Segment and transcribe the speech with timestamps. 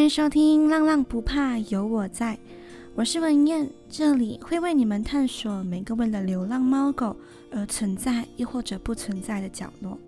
[0.00, 2.34] 欢迎收听《浪浪不怕有我在》，
[2.94, 7.14] 我是文燕，这里会为你们探索每个为了流浪猫狗
[7.52, 9.98] 而存在又或者不存在的角落。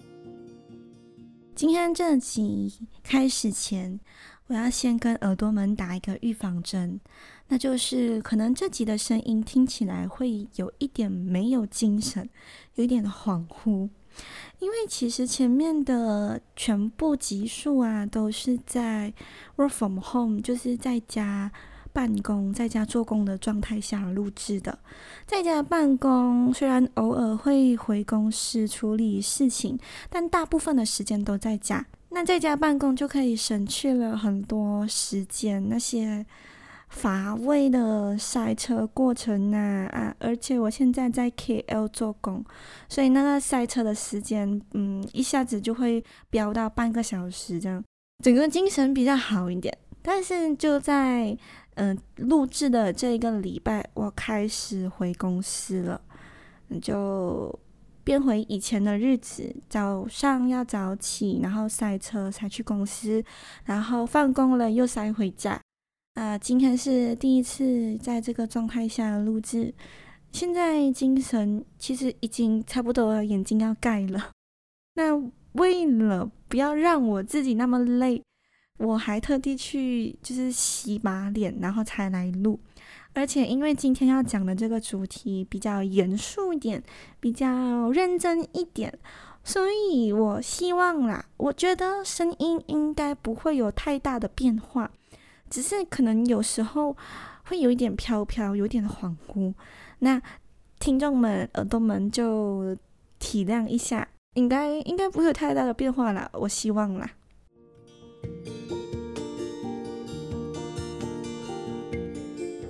[1.55, 4.00] 今天这集开始前，
[4.46, 6.98] 我要先跟耳朵们打一个预防针，
[7.48, 12.27] 那就是可能这集的声音听起来会有一点没有精神，
[12.77, 13.90] 有一点恍惚。
[14.59, 19.12] 因为其实前面的全部集数啊，都是在
[19.57, 21.51] work from home，就是在家
[21.93, 24.79] 办公、在家做工的状态下录制的。
[25.27, 31.87] 在家办公，虽然偶尔会回公司处理事情，但大部分的时间都在家。
[32.10, 36.24] 那在家办公就可以省去了很多时间，那些。
[36.92, 40.15] 乏味的塞车过程啊啊！
[40.21, 42.45] 而且我现在在 KL 做工，
[42.87, 47.82] 所以那个塞车的时间，嗯，一下子就会飙到半个小时这样，
[48.23, 49.76] 整个精神比较好一点。
[50.02, 51.37] 但是就在
[51.74, 56.01] 嗯录制的这一个礼拜，我开始回公司了，
[56.80, 57.59] 就
[58.04, 63.24] 变回以前的日子，早上要早起，然后塞车才去公司，
[63.65, 65.59] 然后放工了又塞回家。
[66.15, 69.75] 啊、今天是第一次在这个状态下录制，
[70.31, 74.31] 现在精神其实已经差不多，眼睛要盖了。
[74.94, 75.16] 那
[75.53, 78.22] 为了不要让我自己那么累，
[78.78, 82.60] 我还特地去就是洗把脸，然后才来录。
[83.15, 86.82] 而且因为今天要讲的这个主题比较严肃一点，
[87.21, 88.99] 比较认真一点，
[89.43, 94.91] 所以我希望啦，我觉得声音应该不会有太大的变化。
[95.53, 96.97] 只是可能有时候
[97.44, 99.53] 会有一点飘飘，有点恍惚，
[99.98, 100.19] 那
[100.81, 102.74] 听众们耳朵们就
[103.18, 107.10] 体谅一下，应该应该不会有太大的变化啦，我希望啦。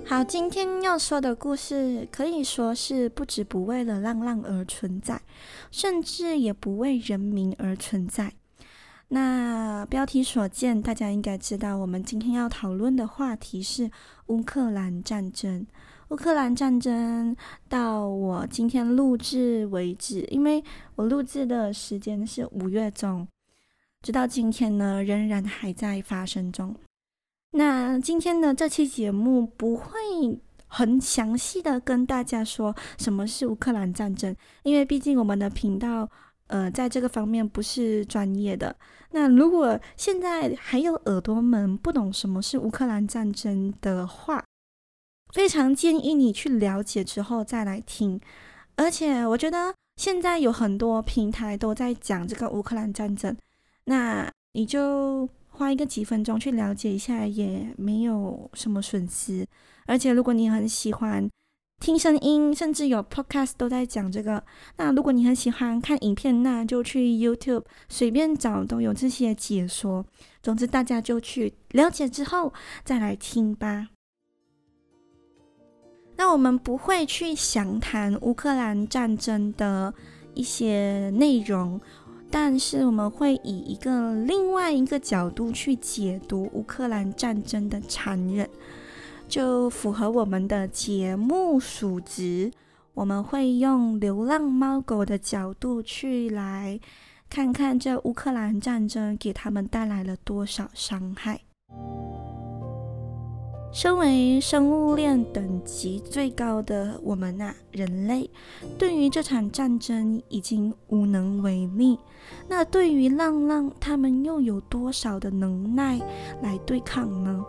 [0.05, 5.21] 好，今天要说的故事可以说是不只不为了浪浪而存在，
[5.71, 8.33] 甚至也不为人民而存在。
[9.13, 13.91] 那标题所见，大家应该知道，我们今天要讨论的话题是
[14.25, 15.67] 乌克兰战争。
[16.09, 17.35] 乌克兰战争
[17.69, 20.63] 到我今天录制为止，因为
[20.95, 23.27] 我录制的时间是五月中，
[24.01, 26.75] 直到今天呢，仍然还在发生中。
[27.51, 29.91] 那今天的这期节目不会
[30.65, 36.09] 很详细的跟大家说什么是乌克兰战争，因为毕竟我们的频道。
[36.47, 38.75] 呃，在这个方面不是专业的。
[39.11, 44.43] 那如果现在还有耳朵们不懂什么是乌克兰战争的话，
[45.33, 48.19] 非常建议你去了解之后再来听。
[48.75, 53.35] 而且我觉得现在有很多平台都在讲这个乌克兰战争，
[53.85, 59.45] 那你就花一个几分钟去了解一下，也没有什么损失。
[59.85, 61.29] 而且如果你很喜欢。
[61.83, 64.41] 听声音，甚至有 podcast 都在讲这个。
[64.77, 70.05] 那如果你很喜欢看影片，那就去 YouTube 随便找都有这些解说。
[70.41, 72.53] 总之，大家就去了解之后
[72.85, 73.89] 再来听吧。
[76.15, 79.93] 那我们不会去详谈乌克兰战争的
[80.33, 81.81] 一些内容，
[82.31, 88.49] 但是我们会以一个另外一个角度去解读乌克兰战争的残忍。
[89.27, 92.51] 就符合我们的节目属质，
[92.93, 96.79] 我们会用流浪猫狗的角度去来
[97.29, 101.41] 看看这乌克兰战争给他们带来了多少伤害。
[103.73, 108.29] 身为生物链等级最高的我们呐、啊，人类
[108.77, 111.97] 对于这场战争已经无能为力。
[112.47, 115.99] 那对于浪浪，他们又有多少的能耐
[116.43, 117.43] 来对抗呢？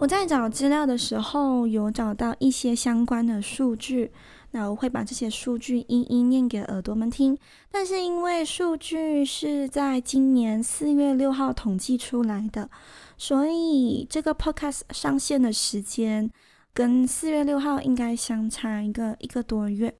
[0.00, 4.12] 我在找资料的时候，有找到一些相关的数据，
[4.50, 7.38] 那我会把这些数据一一念给耳朵们听。
[7.70, 12.68] 但是因为数据是在今年四月六号统计出来的，
[13.16, 16.30] 所以这个 podcast 上线的时间
[16.74, 19.96] 跟四月六号应该相差一个一个多月，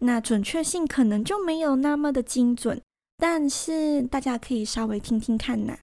[0.00, 2.78] 那准确性可能就没有那么的精准，
[3.16, 5.78] 但是大家可以稍微听听看呐。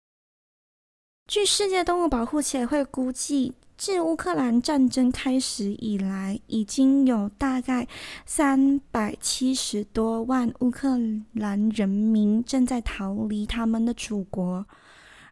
[1.28, 7.86] 据世界动物保护协会估计，自乌克兰战争开始以来，已经有大概
[8.26, 10.98] 三百七十多万乌克
[11.34, 14.66] 兰人民正在逃离他们的祖国，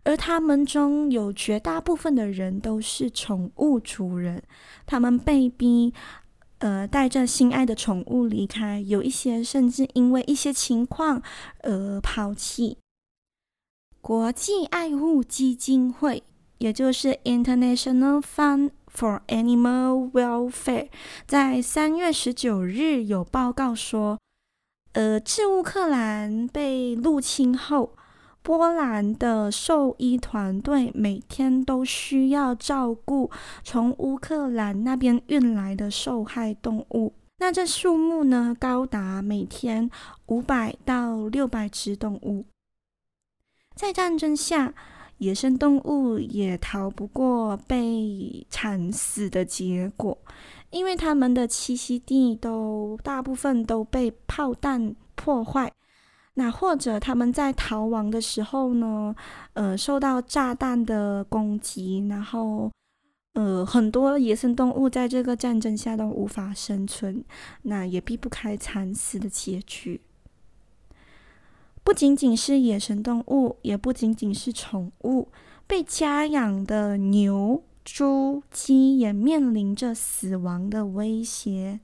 [0.03, 4.43] 而他们中有绝大部分的人都是宠物主人，
[4.85, 5.93] 他们被逼，
[6.57, 11.23] 呃，带着心爱的宠物离开，有一些甚至因为一些情况
[11.63, 12.79] 而抛弃。
[14.07, 16.21] 国际爱护基金会，
[16.59, 20.89] 也就是 International Fund for Animal Welfare，
[21.25, 24.19] 在三月十九日有报告说，
[24.93, 27.95] 呃，自乌克兰被入侵后，
[28.43, 33.31] 波兰的兽医团队每天都需要照顾
[33.63, 37.13] 从乌克兰那边运来的受害动物。
[37.39, 39.89] 那这数目呢，高达每天
[40.27, 42.45] 五百到六百只动物。
[43.75, 44.73] 在战争下，
[45.17, 50.17] 野生动物也逃不过被惨死的结果，
[50.69, 55.71] 因为它们的栖息地都大部分都被炮弹破坏。
[56.35, 59.15] 那或者他们在逃亡的时候呢，
[59.53, 62.69] 呃，受到炸弹的攻击，然后，
[63.33, 67.23] 呃，很多野生动物在这个战争下都无法生存，
[67.61, 70.01] 那也避不开惨死的结局。
[71.85, 75.29] 不仅仅是野生动物，也不仅仅是宠物，
[75.67, 81.81] 被家养的牛、猪、鸡也面临着死亡的威胁，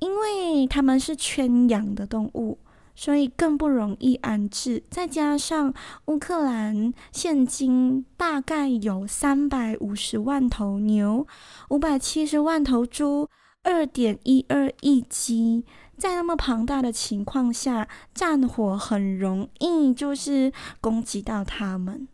[0.00, 2.58] 因为它们是圈养的动物。
[2.98, 5.74] 所以更不容易安置，再加上
[6.06, 11.26] 乌克兰现今大概有三百五十万头牛、
[11.68, 13.28] 五百七十万头猪、
[13.62, 15.66] 二点一二亿鸡，
[15.96, 22.06] 在那么庞大的情况下，战火很容易就是攻击到他们。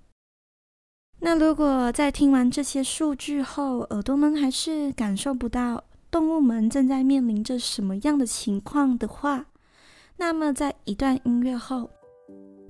[1.21, 9.47] 那如果在听完这些数据后，耳朵们还是感受不到动物们正在面临着什么样的情况的话，
[10.17, 11.91] 那么，在一段音乐后，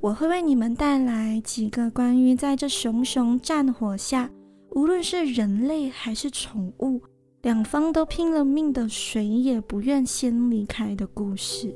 [0.01, 4.31] 我会为你们带来几个关于在这熊熊战火下，
[4.71, 7.03] 无论是人类还是宠物，
[7.43, 11.75] 两方都拼了命的，谁也不愿先离开的故事。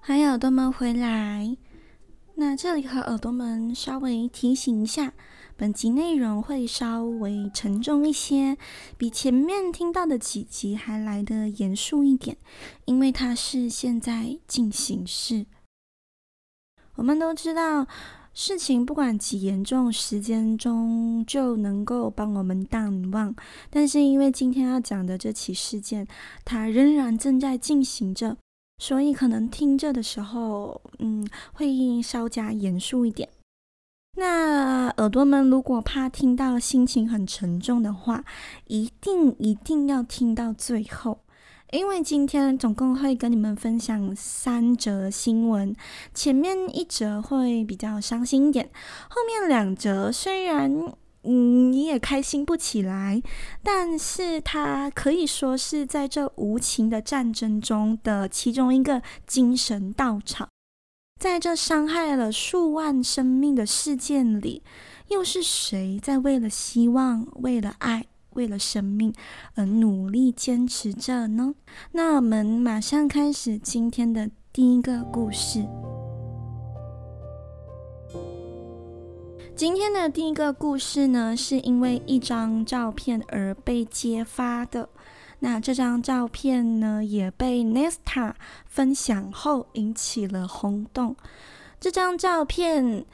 [0.00, 1.56] 欢迎耳朵们回来。
[2.34, 5.12] 那这里和耳朵们稍微提醒一下。
[5.56, 8.58] 本集内容会稍微沉重一些，
[8.96, 12.38] 比前面听到的几集还来得严肃一点，
[12.86, 15.46] 因为它是现在进行式。
[16.96, 17.86] 我们都知道，
[18.42, 23.36] 事情不管几严重，时间终究能够帮我们淡忘。
[23.68, 26.06] 但是因为今天要讲的这起事件，
[26.42, 28.38] 它仍然正在进行着，
[28.78, 33.28] 所以可能听着的时候，嗯，会稍加严肃一点。
[34.16, 38.24] 那耳朵们如果怕听到心情很沉重的话，
[38.68, 41.18] 一定一定要听到最后，
[41.72, 45.74] 因为今天总共会跟你们分享三则新闻。
[46.12, 48.68] 前面一则会比较伤心一点，
[49.08, 53.22] 后面两则虽然嗯你也开心不起来，
[53.62, 60.48] 但是它可以说是在这无情的战争中的其中一个精神稻草。
[61.20, 64.62] 在这伤害了数万生命的事件里，
[65.08, 69.12] 又是谁在为了希望、为了爱、为了生命
[69.54, 71.54] 而努力坚持着呢？
[71.92, 75.66] 那我们马上开始今天的第一个故事。
[79.54, 84.88] 今天的第一个故事呢，是因为一张照片而被揭发的。
[85.40, 88.34] 那这张照片呢，也被 Nesta
[88.66, 91.14] 分享后引起了轰动。
[91.78, 93.04] 这张照片，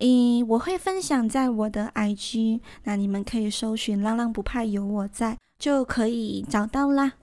[0.00, 7.14] 嗯，我会分享在我的 IG，那你们可以搜寻“浪浪不怕有我在”，就可以找到啦。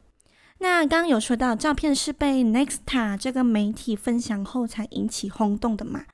[0.58, 6.06] 那刚刚有说到，照片是被 Nexta 这个媒体分享后才引起轰动的嘛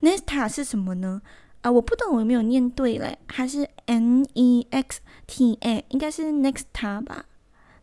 [0.00, 1.20] ？Nexta 是什么呢？
[1.60, 7.26] 啊，我不懂我有没有念对嘞，还是 N E X T A，应该是 Nexta 吧？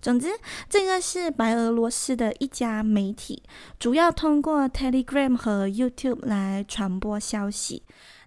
[0.01, 0.27] 总之，
[0.67, 3.43] 这个是白俄罗斯的一家媒体，
[3.79, 7.83] 主要通过 Telegram 和 YouTube 来传播消息。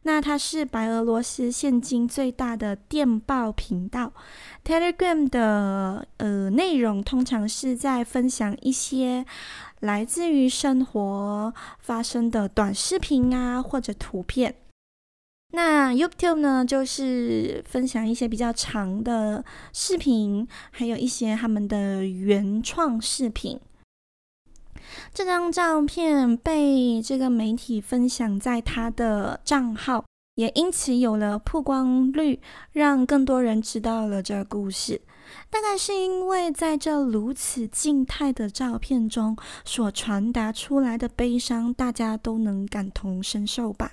[0.07, 4.13] 那它是白俄罗斯现今最大的电报频道。
[4.65, 9.27] Telegram 的呃内容通常是在分享一些
[9.81, 14.55] 来自于生活发生的短视频啊，或者图片。
[15.53, 23.59] 那 YouTube 呢，就是分享一些比较长的视频，还有一些他们的原创视频。
[25.13, 32.41] 这张照片被这个媒体分享在他的账号，也因此有了曝光率，
[32.73, 35.01] 让更多人知道了这故事。
[35.51, 43.93] 大概是因为在这如此静态的照片中所传达出来的悲伤，大家都能感同身受吧。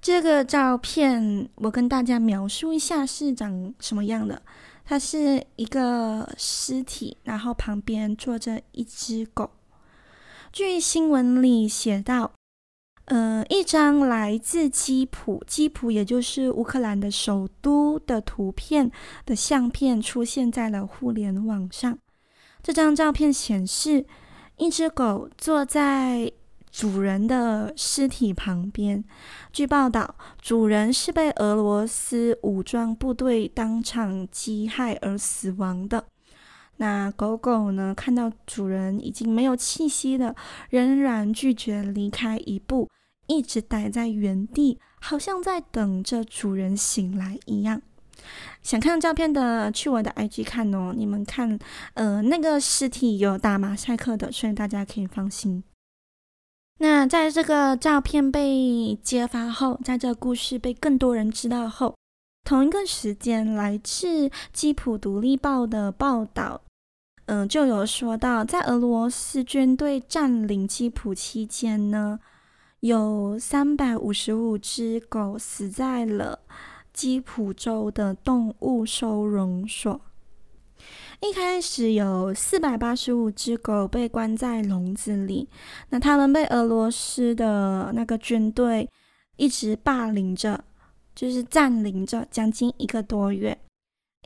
[0.00, 4.42] 这个照片我跟大家描述一下是长什么样的。
[4.88, 9.50] 它是一个尸体，然后旁边坐着一只狗。
[10.56, 12.32] 据新闻里写到，
[13.04, 18.90] 呃，一张来自基辅，基辅也就是乌克兰的首都的图片
[19.26, 21.98] 的相片出现在了互联网上。
[22.62, 24.06] 这张照片显示，
[24.56, 26.32] 一只狗坐在
[26.70, 29.04] 主人的尸体旁边，
[29.52, 36.06] 据报道，主人是被俄罗斯武装部队当场击害而死亡的。
[36.78, 37.94] 那狗狗呢？
[37.94, 40.34] 看到主人已经没有气息了，
[40.70, 42.88] 仍然拒绝离开一步，
[43.26, 47.80] 一直待在原地，好像在等着主人醒来一样。
[48.62, 50.92] 想看照片的，去我的 IG 看哦。
[50.96, 51.58] 你们看，
[51.94, 55.62] 呃，那个尸体有打马赛克的，所以大家可以放心。
[56.78, 61.94] 那在这个照片被揭发后，在这故事被更多人知道后，
[62.44, 66.60] 同一个时间，来自基普独立报的报道，
[67.26, 72.20] 嗯、就有说到，在俄罗斯军队占领基辅期间呢，
[72.80, 76.38] 有三百五十五只狗死在了
[76.92, 80.00] 基辅州的动物收容所。
[81.20, 85.48] 一开始有四百八十五只狗被关在笼子里，
[85.88, 88.88] 那他们被俄罗斯的那个军队
[89.36, 90.62] 一直霸凌着，
[91.14, 93.58] 就是占领着将近一个多月。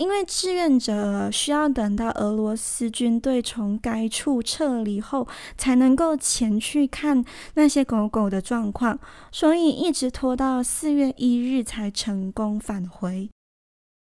[0.01, 5.29] 因为志愿者需要等到俄罗斯军队从该处撤离后，
[5.59, 8.99] 才能够前去看那些狗狗的状况，
[9.31, 13.29] 所以一直拖到四月一日才成功返回。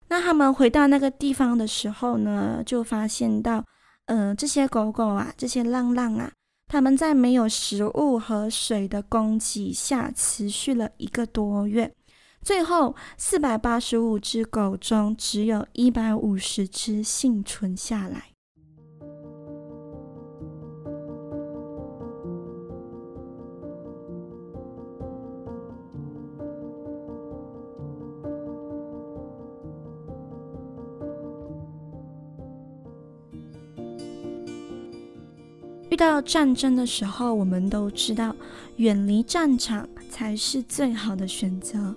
[0.09, 3.63] 那他们回到那个地方的时候呢，就发现到，
[4.07, 6.33] 呃，这些狗狗啊，这些浪浪啊，
[6.69, 11.93] 他们在没有食物和水的供给下，持续了一个多月。
[12.43, 18.25] 最后，四百八十五只狗中，只有一百五十只幸存下来。
[35.91, 38.35] 遇到战争的时候，我们都知道，
[38.77, 41.95] 远离战场才是最好的选择。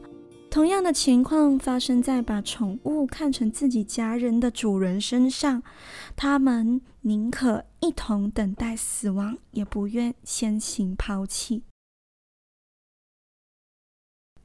[0.55, 5.61] 同样的情况发生在把宠物看成自己家人的主人身上，
[6.15, 11.63] 他们宁可一同等待死亡，也不愿先行抛弃。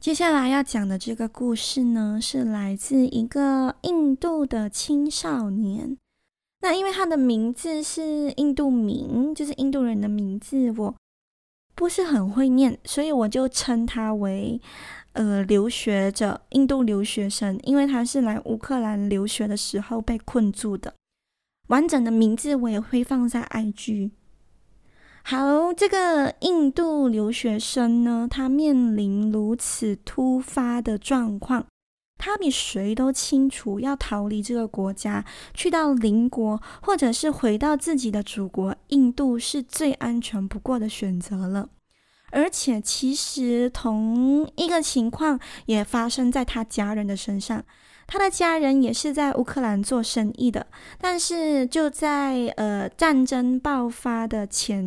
[0.01, 5.97] 接下来要讲的这个故事呢，是来自一个印度的青少年。
[6.63, 10.93] 那因为他的名字是印度名，就是印度人的名字，我
[11.77, 14.61] 不是很会念，所以我就称他为
[15.13, 20.95] 呃留学者，印度留学生，因为他是来乌克兰留学的时候被困住的。
[21.69, 24.11] 完整的名字我也会放在 IG。
[25.23, 31.67] 好，这个印度留学生呢，他面临如此突发的状况。
[32.23, 35.25] 他比谁都清楚，要逃离这个国家，
[35.55, 41.71] 去到邻国，或者是回到自己的祖国印度，是最安全不过的选择了。
[42.31, 47.65] 而且，其实同一个情况也发生在他家人的身上。
[48.13, 50.67] 他的家人也是在乌克兰做生意的，
[51.01, 54.85] 但是就在呃战争爆发的前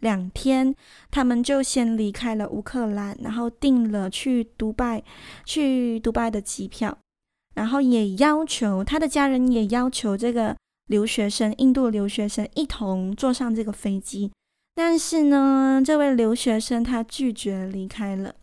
[0.00, 0.74] 两天，
[1.12, 5.00] 他们就先离开了乌克兰，然后订了去迪拜
[5.44, 6.98] 去迪拜的机票，
[7.54, 10.56] 然后也要求他的家人也要求这个
[10.88, 14.32] 留学生印度留学生一同坐上这个飞机，
[14.74, 18.34] 但是呢，这位留学生他拒绝离开了。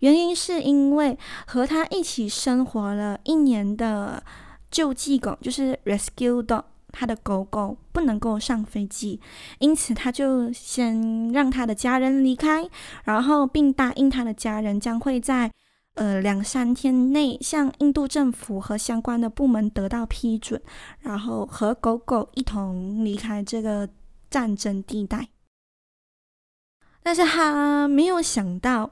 [0.00, 1.16] 原因是因为
[1.46, 4.22] 和他一起生活了一年的
[4.70, 9.20] 救济狗，就是 rescue dog，他的狗狗不能够上飞机，
[9.58, 12.68] 因此他就先让他的家人离开，
[13.04, 15.50] 然后并答应他的家人将会在
[15.94, 20.60] 呃两三天内向印度政府和相关的部门得到批准，
[21.00, 23.88] 然后和狗狗一同离开这个
[24.28, 25.28] 战争地带。
[27.06, 28.90] 但是他没有想到。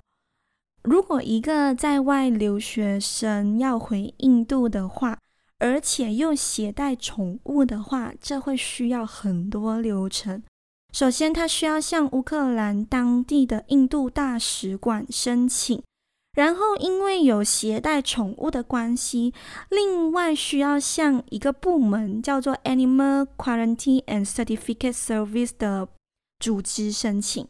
[0.85, 5.18] 如果一个在外留学生要回印度的话，
[5.59, 10.40] 而且又携带宠物的话，这会需要很多流程。
[10.92, 15.83] 首先，他需要向乌克兰当地的印度大使馆申请，
[16.35, 19.35] 然后因为有携带宠物的关系，
[19.71, 25.88] 另外需要向一个部门叫做 Animal Quarantine and Certificate Service 的
[26.38, 27.49] 组织申请。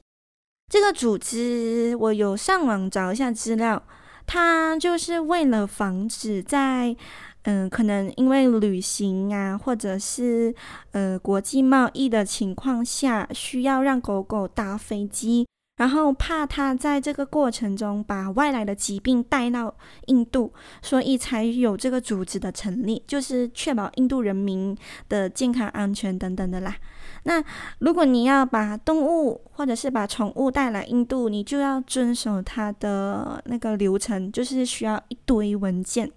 [0.74, 3.80] 这个组织，我有上网找一下资料，
[4.26, 6.96] 它就是为了防止在
[7.42, 10.52] 嗯，可能因为旅行啊，或者是
[10.90, 19.72] 呃国际贸易的情况下，需要让狗狗搭飞机，然后怕它在这个过程中把外来的疾病带到
[20.06, 20.52] 印度，
[20.82, 24.76] 所以才有这个组织的成立，就是确保印度人民
[25.08, 26.74] 的健康安全等等的啦。
[27.24, 27.42] 那
[27.78, 36.10] 如果你要把动物或者是把宠物带来印度，你就要遵守它的那个流程，就是需要一堆文件。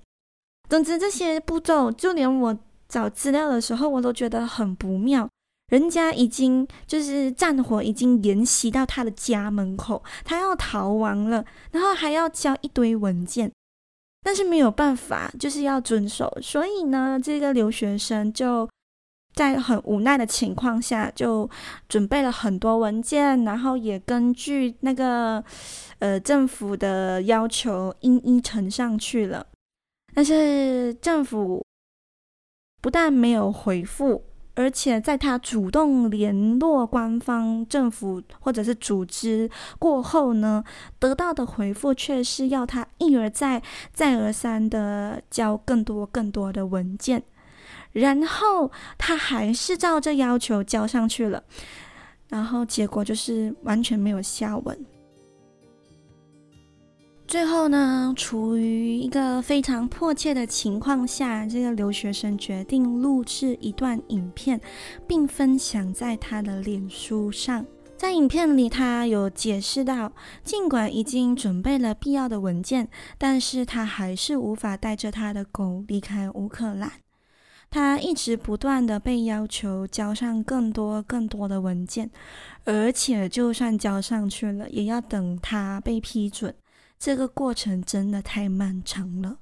[0.69, 2.57] 总之，这些步骤，就连我
[2.89, 5.27] 找资料的时候，我都觉得很不妙。
[5.69, 13.51] 人家已经就是战火已经延袭到他的家门口，他要逃亡了，然后还要交一堆文件，
[14.23, 16.37] 但是没有办法，就是要遵守。
[16.41, 18.69] 所以呢，这个留学生就
[19.37, 21.47] 在很无奈的情况下，就
[21.87, 25.43] 准备了很多文件，然后也根据那个
[25.99, 29.45] 呃政府的要求一一呈上去了。
[30.15, 31.63] 但是政府
[32.81, 34.23] 不但没有回复，
[34.55, 40.63] 而且在他主动联络官方政府或者是组织过后呢，
[40.97, 43.61] 得到的回复却是要他一而再、
[43.93, 47.21] 再而三的交更多、更多的文件，
[47.91, 51.43] 然后他还是照这要求交上去了，
[52.29, 54.85] 然后结果就是完全没有下文。
[57.27, 64.61] 最后呢，处于一个非常迫切的情况下，这个留学生决定录制一段影片，
[65.05, 67.65] 并分享在他的脸书上。
[67.97, 70.13] 在影片里，他有解释到，
[70.43, 76.91] 尽管已经准备了必要的文件，但是他还是无法带着他的狗离开乌克兰。
[77.69, 82.09] 他一直不断的被要求交上更多更多的文件，
[82.63, 86.55] 而且就算交上去了，也要等他被批准。
[86.97, 89.37] 这个过程真的太漫长了。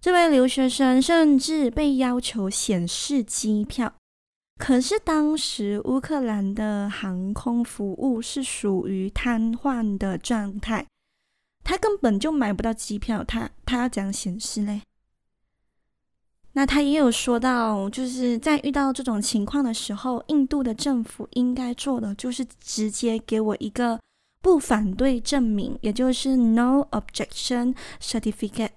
[0.00, 3.92] 这位留学生甚至被要求显示机票，
[4.58, 10.86] 可是当时乌克兰的航空服务是属于瘫痪的状态，
[11.62, 13.22] 他根本就买不到机票。
[13.22, 14.80] 他他要怎样显示嘞？
[16.52, 23.98] 那他也有说到，就是在遇到这种情况的时候，印度的政府应该做的就是直接给我一个。
[24.42, 28.70] 不反对证明，也就是 No Objection Certificate。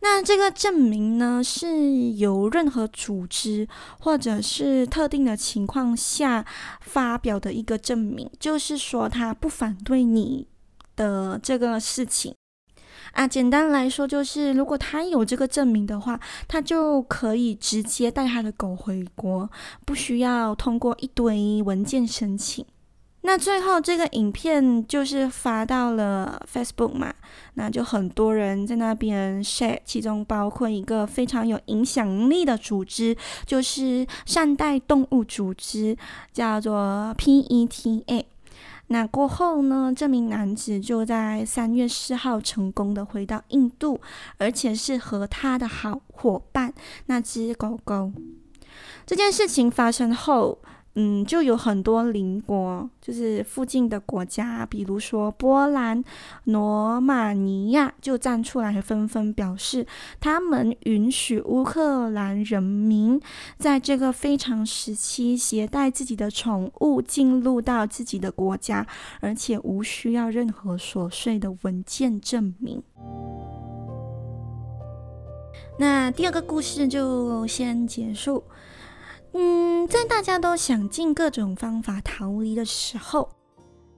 [0.00, 3.68] 那这个证明呢，是由任何组织
[4.00, 6.44] 或者是特定的情况下
[6.80, 10.48] 发表的一个证明，就是说他不反对你
[10.96, 12.34] 的这个事情
[13.12, 13.26] 啊。
[13.26, 19.48] 简单来说，就是如果他有这个证明的话，他就可以直接带他的狗回国，
[19.84, 22.64] 不需要通过一堆文件申请。
[23.22, 27.12] 那最后这个影片就是发到了 Facebook 嘛，
[27.52, 35.94] 那就很多人在那边 share，其中包括一个非常有影响力的组织，就是善待动物组织，
[36.32, 38.24] 叫做 PETA。
[38.92, 44.00] 那过后呢，这名男子就在三月四号成功的回到印度，
[44.36, 46.74] 而且是和他的好伙伴
[47.06, 48.10] 那只狗狗。
[49.06, 50.58] 这件事情发生后，
[50.94, 56.02] 嗯，就有很多邻国，就是附近的国家，比如说波兰、
[56.44, 59.86] 罗马尼亚，就站出来，纷纷表示，
[60.18, 63.20] 他们允许乌克兰人民
[63.56, 68.84] 在这个非常时期携带自己的宠物进入到自己的国家，
[69.20, 72.82] 而且无需要任何琐碎的文件证明。
[75.78, 78.42] 那第二个故事就先结束。
[79.32, 83.30] 嗯，在大家都想尽各种方法逃离的时候，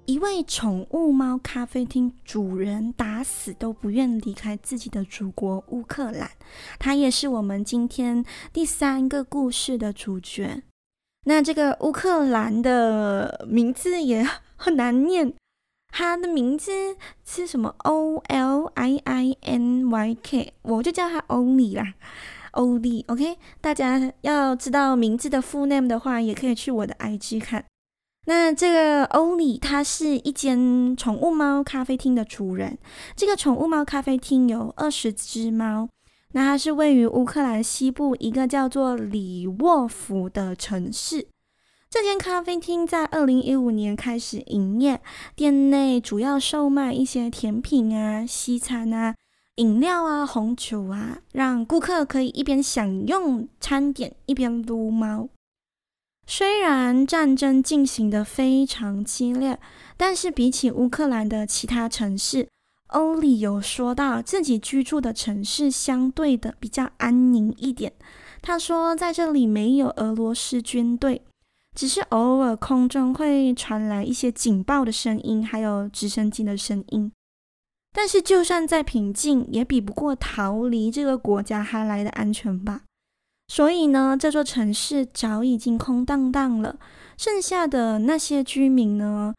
[0.05, 6.31] 一位宠物猫咖啡厅主人打死都不愿离开自己的祖国乌克兰。
[6.79, 10.63] 他也是我们今天第三个故事的主角。
[11.25, 15.33] 那这个乌克兰的名字也很难念，
[15.89, 16.73] 他的名字
[17.25, 21.95] 是什么？O L I I N Y K，我就叫他 Only 啦。
[22.53, 27.65] 欧丽，OK，大家要知道名字的 full name 的话，也可以去我的 IG 看。
[28.27, 32.79] 那这个欧丽，他是一间宠物猫咖啡厅的主人。
[33.17, 35.89] 这个宠物猫咖啡厅有二十只猫。
[36.35, 41.29] 那它是位于乌克兰西部一个叫做里沃夫的城市。
[41.91, 45.03] 这间咖啡厅在二零一五年开始营业，
[45.37, 49.15] 店内主要售卖一些甜品啊、西餐啊。
[49.57, 55.29] 饮料啊，红酒啊，让顾客可以一边享用餐点，一边撸猫。
[56.27, 59.59] 虽然战争进行的非常激烈，
[59.97, 62.49] 但是比起乌克兰的其他城市，
[62.89, 67.93] 欧里有说到自己居住的城市相对的比较安宁一点。
[68.41, 71.23] 他说，在这里没有俄罗斯军队，
[71.77, 77.13] 只是偶尔空中会传来一些警报的声音，还有直升机的声音。
[77.93, 82.83] 但是，就算再平静，也比不过逃离这个国家还来的安全吧。
[83.49, 86.79] 所以呢，这座城市早已经空荡荡了，
[87.19, 89.35] 剩下的那些居民呢，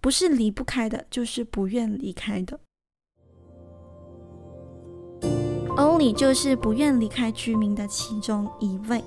[0.00, 2.60] 不是离不开的，就是不愿离开的。
[5.76, 9.02] 欧里就是不愿离开居民的其中一位。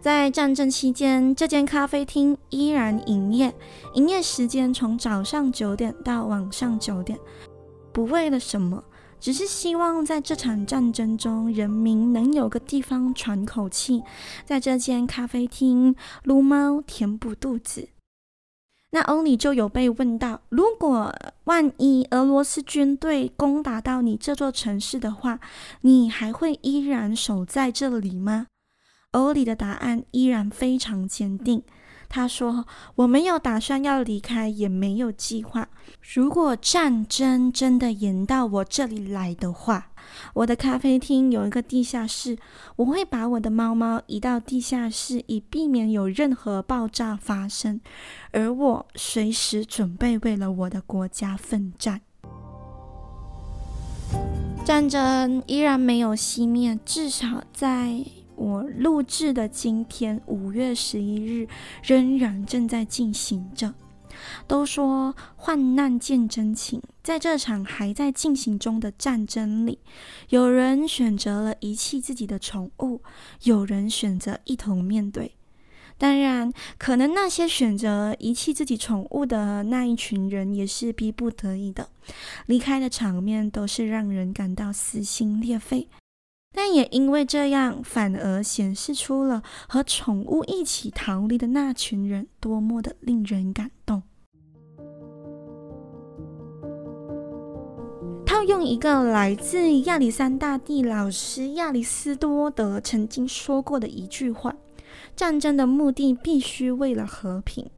[0.00, 3.54] 在战争期间，这间咖啡厅依然营业，
[3.94, 7.18] 营业时间从早上九点到晚上九点，
[7.92, 8.84] 不为了什么。
[9.18, 14.02] 只是希望在这场战争中，人民能有个地方喘口气，
[14.46, 17.90] 在这间咖啡厅撸猫填补肚子。
[18.92, 25.38] 那欧里就有被问到，如果万一俄罗斯军队攻打到你这座城市的话，
[25.82, 28.46] 你还会依然守在这里吗？
[29.12, 31.62] 欧里的答案依然非常坚定。
[32.12, 35.68] 他说：“我没有打算要离开，也没有计划。
[36.12, 39.92] 如果战争真的延到我这里来的话，
[40.34, 42.36] 我的咖啡厅有一个地下室，
[42.74, 47.80] 我会把我的猫猫移到地下室，以避免有任何爆炸发生。
[48.32, 52.00] 而我随时准备为了我的国家奋战。
[54.64, 58.04] 战争依然没有熄灭，至少在……”
[58.40, 61.46] 我录制的今天五月十一日
[61.82, 63.74] 仍然正在进行着。
[64.46, 69.78] 都说患难见真情，在这场还在进行中的战争里，
[70.30, 73.02] 有人选择了遗弃自己的宠物，
[73.42, 75.32] 有人选择一同面对。
[75.98, 81.90] 当然，可能那些选择遗弃自己宠物的那一群人也是逼不得已的，
[82.46, 85.88] 离开的场面都是让人感到撕心裂肺。
[86.52, 94.02] 但也因为这样，反而显示出了和宠物一起逃离的那群人多么的令人感动。
[98.26, 104.54] 套用一个来自亚历山大帝老师亚里斯多德曾经说过的一句话
[105.14, 107.70] ：“战争的目的必须为了和平，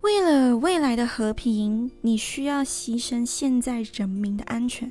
[0.00, 4.90] 为了未来的和平，你需要牺牲现在人民的安全。”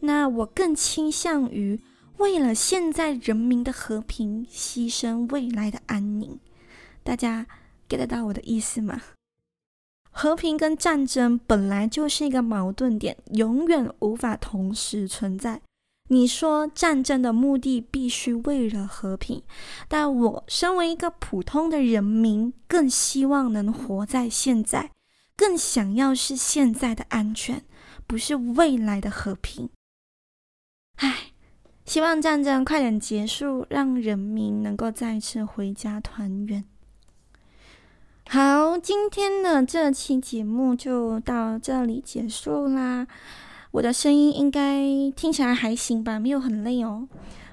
[0.00, 1.80] 那我更倾向于。
[2.18, 6.38] 为了现在人民的和平，牺牲未来的安宁，
[7.02, 7.46] 大家
[7.88, 9.02] get 到我的意思吗？
[10.10, 15.60] 和平跟战争本来就是一个矛盾点，永远无法同时存在。
[16.08, 19.42] 你说战争的目的必须为了和平，
[19.88, 24.92] 但我身为一个普通的人民，更希望能活在现在，
[25.36, 27.64] 更想要是现在的安全，
[28.06, 29.68] 不是未来的和平。
[30.96, 31.33] 唉。
[31.84, 36.64] 希望战争快点结束，让人民能够再次回家团圆。
[38.26, 43.06] 好，今天的这期节目就到这里结束啦。
[43.70, 44.80] 我的声音应该
[45.14, 47.06] 听起来还行吧，没有很累哦。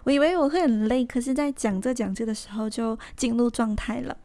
[0.05, 4.15] 我以为我会很累，可是在讲这讲这的时候就进入状态了。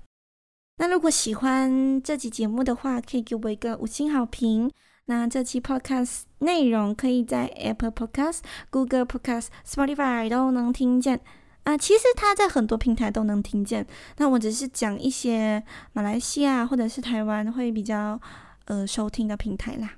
[0.79, 4.71] 那如果喜欢这期节目的话，可以给我一个五星好评。
[5.07, 11.21] 那这期 podcast 内容可以在 Apple Podcast、Google Podcast、Spotify 都能听见
[11.65, 11.77] 啊。
[11.77, 13.87] 其实它在很多平台都能听见。
[14.19, 18.21] 那我只是讲一些马来西亚或者是台湾会比较
[18.67, 19.95] 呃收听的平台啦。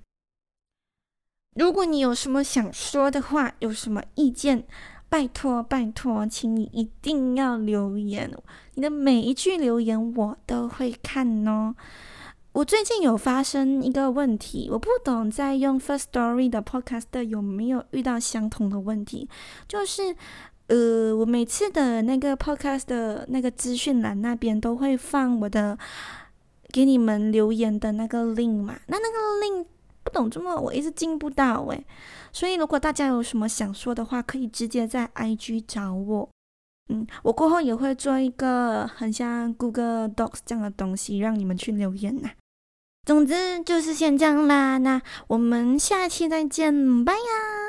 [1.56, 4.64] 如果你有什么想说的话，有什么意见，
[5.08, 8.30] 拜托拜托，请你一定要留言。
[8.74, 11.74] 你的每一句留言我都会看哦。
[12.58, 19.28] 我最近有发生一个问题，我不懂在用 First Story 的 Podcast 有没有遇到相同的问题，
[19.68, 20.12] 就是，
[20.66, 25.78] 呃，我每次的那个 Podcast 的那个资讯栏那边都会放我的
[26.72, 29.16] 给你们留言的那个 link 嘛，那那个
[29.46, 29.64] link
[30.02, 31.86] 不懂这么，我一直进不到诶。
[32.32, 36.28] 所以如果大家有什么想说的话，可以直接在 IG 找我，
[36.88, 42.28] 嗯，我过后也会做一个很像 Google Docs 这样的东西，让你们去留言呐、
[43.08, 47.67] 总之就是先这样啦，那我们下期再见，拜呀。